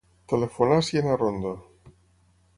[0.31, 1.53] Telefona a la Siena Arrondo.